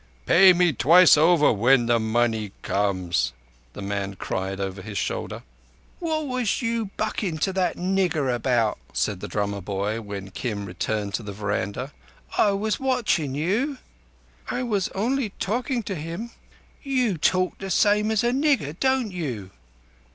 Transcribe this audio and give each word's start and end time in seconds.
"Pay 0.25 0.53
me 0.53 0.73
twice 0.73 1.15
over 1.15 1.53
when 1.53 1.85
the 1.85 1.99
money 1.99 2.53
comes," 2.63 3.33
the 3.73 3.83
man 3.83 4.15
cried 4.15 4.59
over 4.59 4.81
his 4.81 4.97
shoulder. 4.97 5.43
"What 5.99 6.25
was 6.25 6.59
you 6.63 6.89
bukkin' 6.97 7.37
to 7.41 7.53
that 7.53 7.77
nigger 7.77 8.33
about?" 8.33 8.79
said 8.93 9.19
the 9.19 9.27
drummer 9.27 9.61
boy 9.61 10.01
when 10.01 10.31
Kim 10.31 10.65
returned 10.65 11.13
to 11.13 11.21
the 11.21 11.33
veranda. 11.33 11.93
"I 12.35 12.53
was 12.53 12.79
watch 12.79 13.19
in' 13.19 13.35
you." 13.35 13.77
"I 14.49 14.63
was 14.63 14.89
only 14.95 15.33
talkin' 15.39 15.83
to 15.83 15.93
him." 15.93 16.31
"You 16.81 17.15
talk 17.19 17.59
the 17.59 17.69
same 17.69 18.09
as 18.09 18.23
a 18.23 18.31
nigger, 18.31 18.75
don't 18.79 19.11
you?" 19.11 19.51